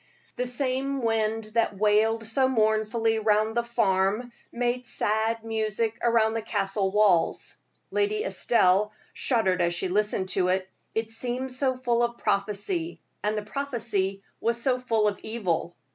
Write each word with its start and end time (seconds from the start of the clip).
The 0.35 0.47
same 0.47 1.03
wind 1.03 1.43
that 1.53 1.77
wailed 1.77 2.23
so 2.23 2.47
mournfully 2.49 3.19
round 3.19 3.53
the 3.55 3.61
farm 3.61 4.31
made 4.51 4.87
sad 4.87 5.45
music 5.45 5.99
round 6.03 6.35
the 6.35 6.41
Castle 6.41 6.89
walls. 6.89 7.55
Lady 7.91 8.23
Estelle 8.23 8.91
shuddered 9.13 9.61
as 9.61 9.75
she 9.75 9.89
listened 9.89 10.29
to 10.29 10.47
it; 10.47 10.67
it 10.95 11.11
seemed 11.11 11.51
so 11.53 11.77
full 11.77 12.01
of 12.01 12.17
prophecy, 12.17 12.99
and 13.21 13.37
the 13.37 13.43
prophecy 13.43 14.23
was 14.39 14.59
so 14.59 14.79
full 14.79 15.07
of 15.07 15.19
evil. 15.19 15.75